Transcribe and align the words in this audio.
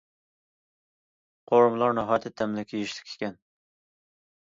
قورۇمىلار 1.53 1.99
ناھايىتى 2.01 2.35
تەملىك، 2.43 2.77
يېيىشلىك 2.79 3.15
ئىكەن. 3.15 3.41